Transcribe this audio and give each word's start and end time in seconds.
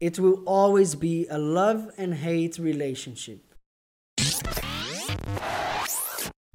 It 0.00 0.20
will 0.20 0.44
always 0.44 0.94
be 0.94 1.26
a 1.28 1.38
love 1.38 1.90
and 1.98 2.14
hate 2.14 2.56
relationship. 2.56 3.40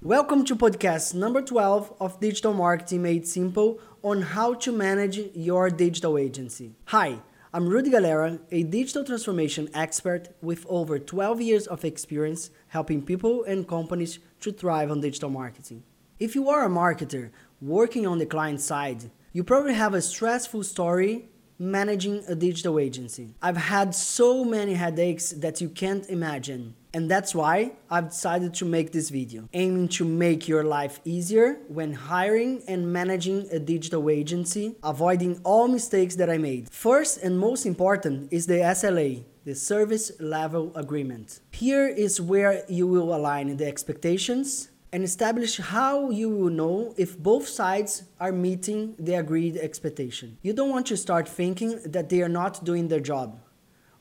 Welcome 0.01 0.45
to 0.45 0.55
podcast 0.55 1.13
number 1.13 1.41
12 1.41 1.93
of 1.99 2.21
Digital 2.21 2.53
Marketing 2.53 3.01
Made 3.01 3.27
Simple 3.27 3.81
on 4.01 4.21
how 4.21 4.53
to 4.53 4.71
manage 4.71 5.17
your 5.35 5.69
digital 5.69 6.17
agency. 6.17 6.77
Hi, 6.85 7.19
I'm 7.53 7.67
Rudy 7.67 7.89
Galera, 7.89 8.39
a 8.49 8.63
digital 8.63 9.03
transformation 9.03 9.69
expert 9.73 10.29
with 10.41 10.65
over 10.69 10.97
12 10.97 11.41
years 11.41 11.67
of 11.67 11.83
experience 11.83 12.49
helping 12.69 13.01
people 13.01 13.43
and 13.43 13.67
companies 13.67 14.19
to 14.39 14.53
thrive 14.53 14.89
on 14.89 15.01
digital 15.01 15.29
marketing. 15.29 15.83
If 16.17 16.33
you 16.33 16.47
are 16.47 16.65
a 16.65 16.69
marketer 16.69 17.31
working 17.59 18.07
on 18.07 18.19
the 18.19 18.25
client 18.25 18.61
side, 18.61 19.11
you 19.33 19.43
probably 19.43 19.73
have 19.73 19.93
a 19.93 20.01
stressful 20.01 20.63
story 20.63 21.27
managing 21.63 22.23
a 22.27 22.35
digital 22.35 22.79
agency. 22.79 23.35
I've 23.41 23.57
had 23.57 23.95
so 23.95 24.43
many 24.43 24.73
headaches 24.73 25.31
that 25.31 25.61
you 25.61 25.69
can't 25.69 26.07
imagine. 26.09 26.75
And 26.95 27.09
that's 27.09 27.33
why 27.33 27.71
I've 27.89 28.09
decided 28.09 28.53
to 28.55 28.65
make 28.65 28.91
this 28.91 29.09
video, 29.09 29.49
aiming 29.53 29.87
to 29.97 30.05
make 30.05 30.47
your 30.47 30.63
life 30.63 30.99
easier 31.03 31.57
when 31.67 31.93
hiring 31.93 32.61
and 32.67 32.93
managing 32.93 33.47
a 33.51 33.57
digital 33.57 34.11
agency, 34.11 34.75
avoiding 34.83 35.41
all 35.43 35.67
mistakes 35.67 36.15
that 36.17 36.29
I 36.29 36.37
made. 36.37 36.69
First 36.71 37.23
and 37.23 37.39
most 37.39 37.65
important 37.65 38.31
is 38.31 38.45
the 38.45 38.59
SLA, 38.59 39.23
the 39.43 39.55
Service 39.55 40.11
Level 40.19 40.71
Agreement. 40.75 41.39
Here 41.51 41.87
is 41.87 42.21
where 42.21 42.63
you 42.69 42.85
will 42.85 43.15
align 43.15 43.57
the 43.57 43.65
expectations 43.65 44.69
and 44.93 45.03
establish 45.03 45.57
how 45.57 46.11
you 46.11 46.29
will 46.29 46.51
know 46.51 46.93
if 46.97 47.17
both 47.17 47.47
sides 47.47 48.03
are 48.19 48.31
meeting 48.31 48.95
the 48.99 49.15
agreed 49.15 49.57
expectation. 49.57 50.37
You 50.43 50.53
don't 50.53 50.69
want 50.69 50.85
to 50.87 50.97
start 50.97 51.27
thinking 51.27 51.79
that 51.83 52.09
they 52.09 52.21
are 52.21 52.29
not 52.29 52.63
doing 52.63 52.87
their 52.89 52.99
job 52.99 53.39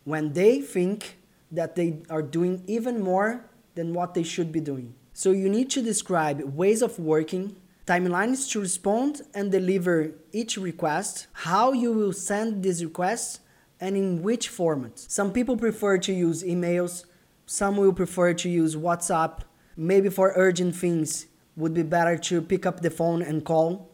when 0.05 0.35
they 0.35 0.61
think 0.61 1.19
that 1.51 1.77
they 1.77 2.03
are 2.11 2.21
doing 2.21 2.63
even 2.67 3.01
more 3.01 3.49
than 3.75 3.95
what 3.95 4.13
they 4.13 4.23
should 4.23 4.53
be 4.53 4.61
doing. 4.61 4.95
So 5.15 5.31
you 5.31 5.49
need 5.49 5.71
to 5.71 5.81
describe 5.81 6.43
ways 6.43 6.83
of 6.83 6.99
working, 6.99 7.57
timelines 7.87 8.51
to 8.51 8.61
respond 8.61 9.23
and 9.33 9.51
deliver 9.51 10.13
each 10.33 10.59
request, 10.59 11.27
how 11.33 11.73
you 11.73 11.93
will 11.93 12.13
send 12.13 12.63
these 12.63 12.85
requests, 12.85 13.41
and 13.81 13.97
in 13.97 14.23
which 14.23 14.49
format. 14.49 14.99
Some 14.99 15.33
people 15.33 15.57
prefer 15.57 15.97
to 15.99 16.13
use 16.13 16.43
emails, 16.43 17.07
some 17.47 17.79
will 17.79 17.95
prefer 17.95 18.35
to 18.35 18.49
use 18.49 18.77
WhatsApp. 18.77 19.41
Maybe 19.77 20.09
for 20.09 20.33
urgent 20.37 20.75
things 20.77 21.27
would 21.57 21.75
be 21.75 21.83
better 21.83 22.17
to 22.17 22.43
pick 22.43 22.67
up 22.67 22.81
the 22.81 22.91
phone 22.91 23.23
and 23.23 23.45
call. 23.45 23.91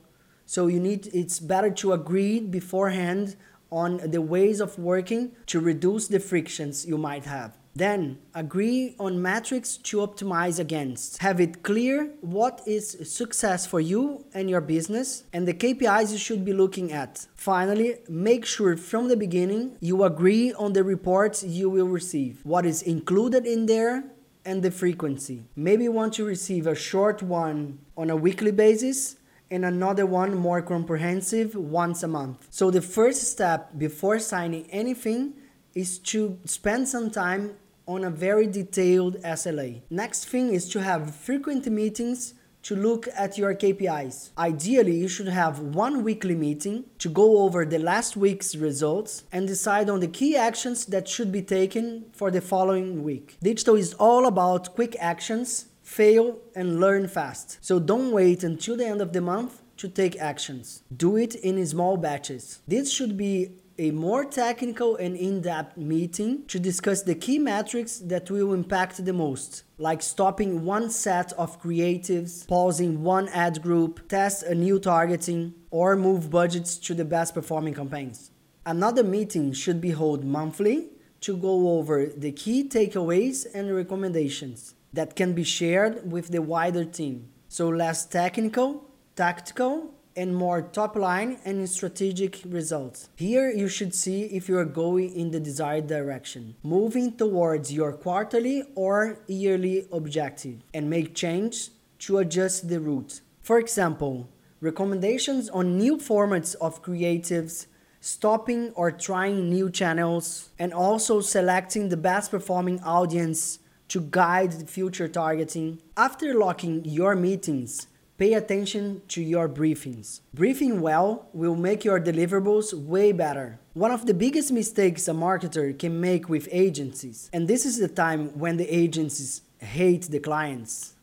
So 0.46 0.66
you 0.66 0.80
need 0.80 1.08
it's 1.12 1.40
better 1.40 1.70
to 1.70 1.92
agree 1.92 2.40
beforehand 2.40 3.36
on 3.70 3.98
the 4.10 4.22
ways 4.22 4.60
of 4.60 4.78
working 4.78 5.32
to 5.46 5.60
reduce 5.60 6.08
the 6.08 6.20
frictions 6.20 6.86
you 6.86 6.96
might 6.96 7.24
have. 7.26 7.56
Then 7.74 8.18
agree 8.34 8.96
on 8.98 9.22
metrics 9.22 9.76
to 9.76 9.98
optimize 9.98 10.58
against. 10.58 11.18
Have 11.18 11.38
it 11.38 11.62
clear 11.62 12.10
what 12.22 12.60
is 12.66 12.96
success 13.04 13.66
for 13.66 13.78
you 13.78 14.24
and 14.34 14.50
your 14.50 14.60
business 14.60 15.24
and 15.32 15.46
the 15.46 15.54
KPIs 15.54 16.10
you 16.10 16.18
should 16.18 16.44
be 16.44 16.52
looking 16.52 16.90
at. 16.92 17.26
Finally, 17.36 17.98
make 18.08 18.44
sure 18.44 18.76
from 18.76 19.06
the 19.06 19.16
beginning 19.16 19.76
you 19.80 20.02
agree 20.02 20.52
on 20.54 20.72
the 20.72 20.82
reports 20.82 21.44
you 21.44 21.70
will 21.70 21.86
receive, 21.86 22.40
what 22.42 22.66
is 22.66 22.82
included 22.82 23.46
in 23.46 23.66
there 23.66 24.04
and 24.48 24.62
the 24.62 24.70
frequency. 24.70 25.44
Maybe 25.54 25.84
you 25.84 25.92
want 25.92 26.14
to 26.14 26.24
receive 26.24 26.66
a 26.66 26.74
short 26.74 27.22
one 27.22 27.80
on 27.98 28.08
a 28.08 28.16
weekly 28.16 28.50
basis 28.50 29.16
and 29.50 29.62
another 29.62 30.06
one 30.06 30.34
more 30.34 30.62
comprehensive 30.62 31.54
once 31.54 32.02
a 32.02 32.08
month. 32.08 32.46
So 32.50 32.70
the 32.70 32.80
first 32.80 33.30
step 33.30 33.76
before 33.76 34.18
signing 34.18 34.64
anything 34.70 35.34
is 35.74 35.98
to 36.12 36.38
spend 36.46 36.88
some 36.88 37.10
time 37.10 37.56
on 37.86 38.04
a 38.04 38.10
very 38.10 38.46
detailed 38.46 39.20
SLA. 39.22 39.82
Next 39.90 40.24
thing 40.24 40.48
is 40.54 40.66
to 40.70 40.82
have 40.82 41.14
frequent 41.14 41.66
meetings 41.66 42.32
to 42.62 42.76
look 42.76 43.08
at 43.16 43.38
your 43.38 43.54
KPIs. 43.54 44.30
Ideally, 44.36 44.96
you 44.96 45.08
should 45.08 45.28
have 45.28 45.60
one 45.60 46.04
weekly 46.04 46.34
meeting 46.34 46.84
to 46.98 47.08
go 47.08 47.38
over 47.42 47.64
the 47.64 47.78
last 47.78 48.16
week's 48.16 48.56
results 48.56 49.24
and 49.32 49.46
decide 49.46 49.88
on 49.88 50.00
the 50.00 50.08
key 50.08 50.36
actions 50.36 50.86
that 50.86 51.08
should 51.08 51.32
be 51.32 51.42
taken 51.42 52.04
for 52.12 52.30
the 52.30 52.40
following 52.40 53.02
week. 53.02 53.36
Digital 53.42 53.76
is 53.76 53.94
all 53.94 54.26
about 54.26 54.74
quick 54.74 54.96
actions 54.98 55.66
fail, 55.88 56.36
and 56.54 56.78
learn 56.78 57.08
fast. 57.08 57.58
So 57.62 57.80
don't 57.80 58.12
wait 58.12 58.44
until 58.44 58.76
the 58.76 58.86
end 58.86 59.00
of 59.00 59.14
the 59.14 59.22
month 59.22 59.62
to 59.78 59.88
take 59.88 60.20
actions. 60.20 60.82
Do 60.94 61.16
it 61.16 61.34
in 61.34 61.64
small 61.66 61.96
batches. 61.96 62.60
This 62.68 62.92
should 62.92 63.16
be 63.16 63.52
a 63.78 63.92
more 63.92 64.24
technical 64.24 64.96
and 64.96 65.16
in-depth 65.16 65.76
meeting 65.76 66.44
to 66.48 66.58
discuss 66.58 67.02
the 67.02 67.14
key 67.14 67.38
metrics 67.38 67.98
that 67.98 68.28
will 68.28 68.52
impact 68.52 69.04
the 69.04 69.12
most, 69.12 69.62
like 69.78 70.02
stopping 70.02 70.64
one 70.64 70.90
set 70.90 71.32
of 71.34 71.62
creatives, 71.62 72.46
pausing 72.48 73.04
one 73.04 73.28
ad 73.28 73.62
group, 73.62 74.08
test 74.08 74.42
a 74.42 74.54
new 74.54 74.80
targeting, 74.80 75.54
or 75.70 75.94
move 75.94 76.28
budgets 76.28 76.76
to 76.76 76.92
the 76.92 77.04
best 77.04 77.34
performing 77.34 77.74
campaigns. 77.74 78.32
Another 78.66 79.04
meeting 79.04 79.52
should 79.52 79.80
be 79.80 79.92
held 79.92 80.24
monthly 80.24 80.88
to 81.20 81.36
go 81.36 81.78
over 81.78 82.06
the 82.06 82.32
key 82.32 82.68
takeaways 82.68 83.46
and 83.54 83.74
recommendations 83.74 84.74
that 84.92 85.14
can 85.14 85.34
be 85.34 85.44
shared 85.44 86.10
with 86.10 86.28
the 86.28 86.42
wider 86.42 86.84
team. 86.84 87.28
So 87.48 87.68
less 87.68 88.06
technical, 88.06 88.90
tactical, 89.14 89.94
and 90.18 90.34
more 90.34 90.60
top 90.60 90.96
line 90.96 91.38
and 91.44 91.70
strategic 91.70 92.40
results. 92.44 93.08
Here 93.16 93.48
you 93.50 93.68
should 93.68 93.94
see 93.94 94.24
if 94.24 94.48
you 94.48 94.58
are 94.58 94.64
going 94.64 95.14
in 95.14 95.30
the 95.30 95.40
desired 95.40 95.86
direction, 95.86 96.56
moving 96.62 97.16
towards 97.16 97.72
your 97.72 97.92
quarterly 97.92 98.64
or 98.74 99.20
yearly 99.28 99.86
objective, 99.92 100.56
and 100.74 100.90
make 100.90 101.14
change 101.14 101.70
to 102.00 102.18
adjust 102.18 102.68
the 102.68 102.80
route. 102.80 103.20
For 103.40 103.58
example, 103.58 104.28
recommendations 104.60 105.48
on 105.48 105.78
new 105.78 105.96
formats 105.96 106.56
of 106.56 106.82
creatives, 106.82 107.66
stopping 108.00 108.72
or 108.74 108.90
trying 108.90 109.48
new 109.48 109.70
channels, 109.70 110.50
and 110.58 110.74
also 110.74 111.20
selecting 111.20 111.88
the 111.88 111.96
best 111.96 112.30
performing 112.30 112.80
audience 112.82 113.60
to 113.88 114.00
guide 114.00 114.68
future 114.68 115.08
targeting. 115.08 115.80
After 115.96 116.34
locking 116.34 116.84
your 116.84 117.16
meetings, 117.16 117.86
pay 118.18 118.34
attention 118.34 119.00
to 119.08 119.22
your 119.22 119.48
briefings. 119.48 120.20
Briefing 120.34 120.80
well 120.80 121.28
will 121.32 121.54
make 121.54 121.84
your 121.84 122.00
deliverables 122.00 122.74
way 122.74 123.12
better. 123.12 123.60
One 123.74 123.92
of 123.92 124.06
the 124.06 124.14
biggest 124.14 124.50
mistakes 124.50 125.06
a 125.06 125.12
marketer 125.12 125.78
can 125.78 126.00
make 126.00 126.28
with 126.28 126.48
agencies, 126.50 127.30
and 127.32 127.46
this 127.46 127.64
is 127.64 127.78
the 127.78 127.88
time 127.88 128.36
when 128.38 128.56
the 128.56 128.68
agencies 128.68 129.42
hate 129.58 130.02
the 130.02 130.18
clients, 130.18 130.94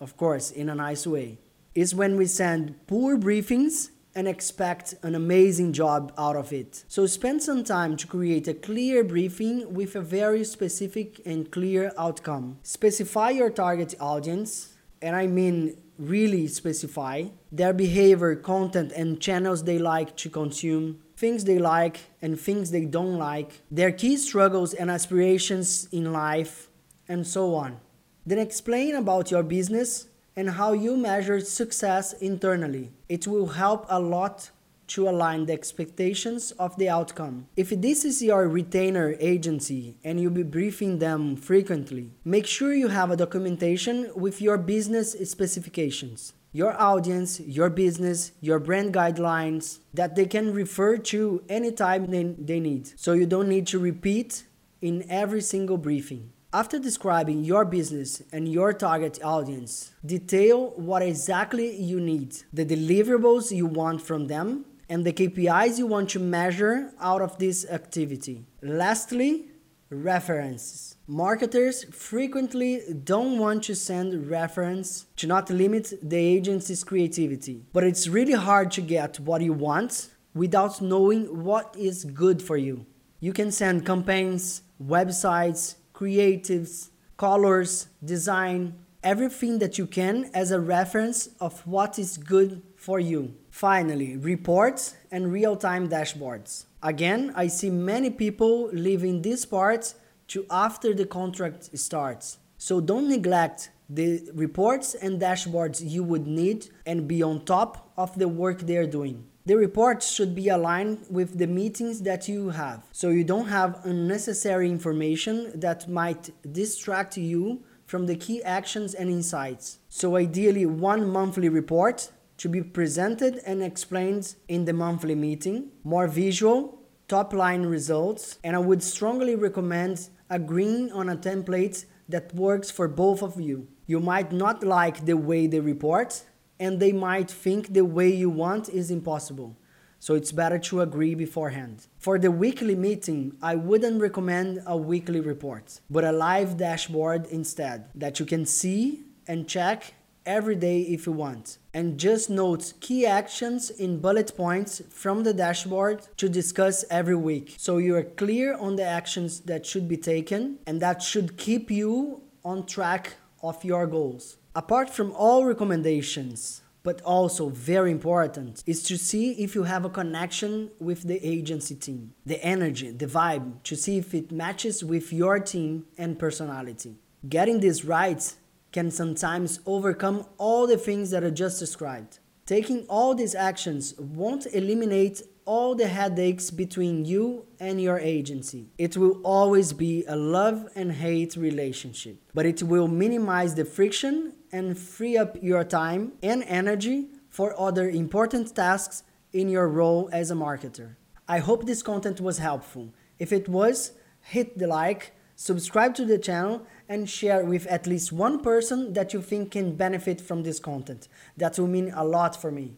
of 0.00 0.16
course, 0.16 0.50
in 0.50 0.70
a 0.70 0.74
nice 0.74 1.06
way, 1.06 1.38
is 1.74 1.94
when 1.94 2.16
we 2.16 2.26
send 2.26 2.74
poor 2.86 3.18
briefings 3.18 3.90
and 4.14 4.28
expect 4.28 4.94
an 5.02 5.14
amazing 5.14 5.72
job 5.72 6.12
out 6.18 6.36
of 6.36 6.52
it. 6.52 6.84
So 6.88 7.06
spend 7.06 7.42
some 7.42 7.64
time 7.64 7.96
to 7.96 8.06
create 8.06 8.46
a 8.46 8.54
clear 8.54 9.02
briefing 9.02 9.72
with 9.72 9.96
a 9.96 10.02
very 10.02 10.44
specific 10.44 11.20
and 11.24 11.50
clear 11.50 11.92
outcome. 11.96 12.58
Specify 12.62 13.30
your 13.30 13.48
target 13.48 13.94
audience, 14.00 14.71
and 15.02 15.14
I 15.16 15.26
mean 15.26 15.76
really 15.98 16.46
specify 16.48 17.24
their 17.50 17.72
behavior, 17.72 18.34
content, 18.34 18.92
and 18.96 19.20
channels 19.20 19.64
they 19.64 19.78
like 19.78 20.16
to 20.16 20.30
consume, 20.30 21.02
things 21.16 21.44
they 21.44 21.58
like 21.58 22.00
and 22.22 22.40
things 22.40 22.70
they 22.70 22.84
don't 22.84 23.18
like, 23.18 23.60
their 23.70 23.92
key 23.92 24.16
struggles 24.16 24.72
and 24.72 24.90
aspirations 24.90 25.86
in 25.92 26.12
life, 26.12 26.68
and 27.08 27.26
so 27.26 27.54
on. 27.54 27.78
Then 28.24 28.38
explain 28.38 28.94
about 28.94 29.30
your 29.30 29.42
business 29.42 30.06
and 30.34 30.50
how 30.50 30.72
you 30.72 30.96
measure 30.96 31.40
success 31.40 32.14
internally. 32.14 32.90
It 33.08 33.26
will 33.26 33.48
help 33.48 33.86
a 33.88 34.00
lot 34.00 34.50
to 34.88 35.08
align 35.08 35.46
the 35.46 35.52
expectations 35.52 36.52
of 36.52 36.76
the 36.76 36.88
outcome. 36.88 37.46
If 37.56 37.70
this 37.70 38.04
is 38.04 38.22
your 38.22 38.48
retainer 38.48 39.16
agency 39.20 39.96
and 40.04 40.20
you'll 40.20 40.32
be 40.32 40.42
briefing 40.42 40.98
them 40.98 41.36
frequently, 41.36 42.10
make 42.24 42.46
sure 42.46 42.74
you 42.74 42.88
have 42.88 43.10
a 43.10 43.16
documentation 43.16 44.10
with 44.14 44.40
your 44.40 44.58
business 44.58 45.12
specifications. 45.30 46.34
Your 46.54 46.78
audience, 46.78 47.40
your 47.40 47.70
business, 47.70 48.32
your 48.42 48.58
brand 48.58 48.92
guidelines 48.92 49.78
that 49.94 50.16
they 50.16 50.26
can 50.26 50.52
refer 50.52 50.98
to 50.98 51.42
anytime 51.48 52.10
they, 52.10 52.24
they 52.24 52.60
need. 52.60 52.92
So 53.00 53.14
you 53.14 53.24
don't 53.24 53.48
need 53.48 53.66
to 53.68 53.78
repeat 53.78 54.44
in 54.82 55.06
every 55.08 55.40
single 55.40 55.78
briefing. 55.78 56.32
After 56.54 56.78
describing 56.78 57.44
your 57.44 57.64
business 57.64 58.22
and 58.30 58.46
your 58.46 58.74
target 58.74 59.18
audience, 59.24 59.92
detail 60.04 60.74
what 60.76 61.00
exactly 61.00 61.74
you 61.74 61.98
need, 61.98 62.36
the 62.52 62.66
deliverables 62.66 63.56
you 63.56 63.64
want 63.64 64.02
from 64.02 64.26
them, 64.26 64.66
and 64.92 65.06
the 65.06 65.12
KPIs 65.14 65.78
you 65.78 65.86
want 65.86 66.10
to 66.10 66.18
measure 66.18 66.92
out 67.00 67.22
of 67.22 67.38
this 67.38 67.64
activity. 67.70 68.44
Lastly, 68.60 69.46
references. 69.88 70.96
Marketers 71.06 71.84
frequently 71.84 72.82
don't 73.02 73.38
want 73.38 73.62
to 73.64 73.74
send 73.74 74.28
reference 74.28 75.06
to 75.16 75.26
not 75.26 75.48
limit 75.48 75.94
the 76.02 76.18
agency's 76.18 76.84
creativity, 76.84 77.64
but 77.72 77.84
it's 77.84 78.06
really 78.06 78.34
hard 78.34 78.70
to 78.72 78.82
get 78.82 79.18
what 79.18 79.40
you 79.40 79.54
want 79.54 80.10
without 80.34 80.82
knowing 80.82 81.42
what 81.42 81.74
is 81.78 82.04
good 82.04 82.42
for 82.42 82.58
you. 82.58 82.84
You 83.18 83.32
can 83.32 83.50
send 83.50 83.86
campaigns, 83.86 84.60
websites, 84.78 85.76
creatives, 85.94 86.90
colors, 87.16 87.88
design, 88.04 88.74
everything 89.02 89.58
that 89.58 89.78
you 89.78 89.86
can 89.86 90.30
as 90.34 90.50
a 90.50 90.60
reference 90.60 91.30
of 91.40 91.66
what 91.66 91.98
is 91.98 92.18
good 92.18 92.60
for 92.82 92.98
you. 92.98 93.32
Finally, 93.48 94.16
reports 94.16 94.96
and 95.12 95.32
real 95.32 95.56
time 95.56 95.88
dashboards. 95.88 96.64
Again, 96.82 97.32
I 97.36 97.46
see 97.46 97.70
many 97.70 98.10
people 98.10 98.70
leaving 98.72 99.22
this 99.22 99.46
part 99.46 99.94
to 100.28 100.44
after 100.50 100.92
the 100.92 101.06
contract 101.06 101.78
starts. 101.78 102.38
So 102.58 102.80
don't 102.80 103.08
neglect 103.08 103.70
the 103.88 104.28
reports 104.34 104.94
and 104.94 105.20
dashboards 105.20 105.80
you 105.84 106.02
would 106.02 106.26
need 106.26 106.70
and 106.84 107.06
be 107.06 107.22
on 107.22 107.44
top 107.44 107.92
of 107.96 108.18
the 108.18 108.26
work 108.26 108.60
they're 108.60 108.86
doing. 108.86 109.26
The 109.46 109.56
reports 109.56 110.10
should 110.10 110.34
be 110.34 110.48
aligned 110.48 111.06
with 111.10 111.38
the 111.38 111.46
meetings 111.46 112.02
that 112.02 112.28
you 112.28 112.50
have, 112.50 112.84
so 112.92 113.10
you 113.10 113.24
don't 113.24 113.48
have 113.48 113.80
unnecessary 113.84 114.68
information 114.68 115.58
that 115.58 115.88
might 115.88 116.30
distract 116.52 117.16
you 117.16 117.62
from 117.84 118.06
the 118.06 118.14
key 118.14 118.42
actions 118.44 118.94
and 118.94 119.10
insights. 119.10 119.78
So, 119.88 120.16
ideally, 120.16 120.64
one 120.64 121.08
monthly 121.08 121.48
report 121.48 122.12
to 122.42 122.48
be 122.48 122.60
presented 122.60 123.40
and 123.46 123.62
explained 123.62 124.34
in 124.48 124.64
the 124.64 124.72
monthly 124.72 125.14
meeting, 125.14 125.70
more 125.84 126.08
visual, 126.08 126.76
top 127.06 127.32
line 127.32 127.62
results, 127.62 128.40
and 128.42 128.56
I 128.56 128.58
would 128.58 128.82
strongly 128.82 129.36
recommend 129.36 130.08
agreeing 130.28 130.90
on 130.90 131.08
a 131.08 131.16
template 131.16 131.84
that 132.08 132.34
works 132.34 132.68
for 132.68 132.88
both 132.88 133.22
of 133.22 133.40
you. 133.40 133.68
You 133.86 134.00
might 134.00 134.32
not 134.32 134.64
like 134.64 135.06
the 135.06 135.16
way 135.16 135.46
they 135.46 135.60
report, 135.60 136.24
and 136.58 136.80
they 136.80 136.90
might 136.90 137.30
think 137.30 137.74
the 137.74 137.84
way 137.84 138.08
you 138.08 138.28
want 138.28 138.68
is 138.68 138.90
impossible. 138.90 139.56
So 140.00 140.16
it's 140.16 140.32
better 140.32 140.58
to 140.58 140.80
agree 140.80 141.14
beforehand. 141.14 141.86
For 141.98 142.18
the 142.18 142.32
weekly 142.32 142.74
meeting, 142.74 143.36
I 143.40 143.54
wouldn't 143.54 144.02
recommend 144.02 144.64
a 144.66 144.76
weekly 144.76 145.20
report, 145.20 145.78
but 145.88 146.02
a 146.02 146.10
live 146.10 146.56
dashboard 146.56 147.26
instead 147.26 147.90
that 147.94 148.18
you 148.18 148.26
can 148.26 148.46
see 148.46 149.04
and 149.28 149.46
check 149.46 149.94
every 150.26 150.56
day 150.56 150.80
if 150.80 151.06
you 151.06 151.12
want. 151.12 151.58
And 151.74 151.98
just 151.98 152.30
note 152.30 152.74
key 152.80 153.06
actions 153.06 153.70
in 153.70 154.00
bullet 154.00 154.36
points 154.36 154.82
from 154.90 155.24
the 155.24 155.34
dashboard 155.34 156.06
to 156.18 156.28
discuss 156.28 156.84
every 156.90 157.16
week. 157.16 157.54
So 157.58 157.78
you 157.78 157.96
are 157.96 158.02
clear 158.02 158.54
on 158.56 158.76
the 158.76 158.84
actions 158.84 159.40
that 159.40 159.64
should 159.66 159.88
be 159.88 159.96
taken 159.96 160.58
and 160.66 160.80
that 160.80 161.02
should 161.02 161.36
keep 161.36 161.70
you 161.70 162.22
on 162.44 162.66
track 162.66 163.14
of 163.42 163.64
your 163.64 163.86
goals. 163.86 164.36
Apart 164.54 164.90
from 164.90 165.12
all 165.12 165.44
recommendations, 165.44 166.62
but 166.82 167.00
also 167.02 167.48
very 167.48 167.90
important, 167.90 168.62
is 168.66 168.82
to 168.82 168.98
see 168.98 169.32
if 169.32 169.54
you 169.54 169.62
have 169.62 169.84
a 169.84 169.90
connection 169.90 170.70
with 170.80 171.02
the 171.04 171.24
agency 171.26 171.74
team, 171.74 172.12
the 172.26 172.42
energy, 172.44 172.90
the 172.90 173.06
vibe, 173.06 173.62
to 173.62 173.76
see 173.76 173.98
if 173.98 174.14
it 174.14 174.32
matches 174.32 174.84
with 174.84 175.12
your 175.12 175.38
team 175.38 175.86
and 175.96 176.18
personality. 176.18 176.96
Getting 177.28 177.60
this 177.60 177.84
right 177.84 178.34
can 178.72 178.90
sometimes 178.90 179.60
overcome 179.66 180.26
all 180.38 180.66
the 180.66 180.78
things 180.78 181.10
that 181.10 181.24
I 181.24 181.30
just 181.30 181.58
described. 181.58 182.18
Taking 182.46 182.84
all 182.88 183.14
these 183.14 183.34
actions 183.34 183.94
won't 183.98 184.46
eliminate 184.52 185.22
all 185.44 185.74
the 185.74 185.88
headaches 185.88 186.50
between 186.50 187.04
you 187.04 187.46
and 187.60 187.80
your 187.80 187.98
agency. 187.98 188.70
It 188.78 188.96
will 188.96 189.20
always 189.22 189.72
be 189.72 190.04
a 190.06 190.16
love 190.16 190.68
and 190.74 190.92
hate 190.92 191.36
relationship, 191.36 192.16
but 192.34 192.46
it 192.46 192.62
will 192.62 192.88
minimize 192.88 193.54
the 193.54 193.64
friction 193.64 194.34
and 194.50 194.78
free 194.78 195.16
up 195.16 195.36
your 195.42 195.64
time 195.64 196.12
and 196.22 196.42
energy 196.44 197.08
for 197.28 197.58
other 197.58 197.88
important 197.88 198.54
tasks 198.54 199.02
in 199.32 199.48
your 199.48 199.68
role 199.68 200.08
as 200.12 200.30
a 200.30 200.34
marketer. 200.34 200.96
I 201.28 201.38
hope 201.38 201.66
this 201.66 201.82
content 201.82 202.20
was 202.20 202.38
helpful. 202.38 202.92
If 203.18 203.32
it 203.32 203.48
was, 203.48 203.92
hit 204.20 204.58
the 204.58 204.66
like, 204.66 205.12
subscribe 205.36 205.94
to 205.96 206.04
the 206.04 206.18
channel, 206.18 206.66
and 206.88 207.08
share 207.08 207.44
with 207.44 207.66
at 207.66 207.86
least 207.86 208.12
one 208.12 208.40
person 208.40 208.92
that 208.92 209.12
you 209.14 209.22
think 209.22 209.52
can 209.52 209.74
benefit 209.76 210.20
from 210.20 210.42
this 210.42 210.58
content. 210.58 211.08
That 211.36 211.58
will 211.58 211.68
mean 211.68 211.92
a 211.94 212.04
lot 212.04 212.36
for 212.40 212.50
me. 212.50 212.76